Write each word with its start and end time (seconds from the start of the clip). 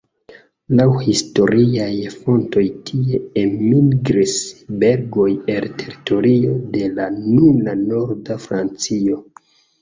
Laŭ 0.77 0.85
historiaj 1.07 1.91
fontoj 2.13 2.63
tie 2.87 3.19
enmigris 3.41 4.33
belgoj 4.85 5.27
el 5.57 5.69
teritorio 5.83 6.57
de 6.77 6.89
la 6.97 7.07
nuna 7.19 7.77
norda 7.83 8.39
Francio. 8.49 9.21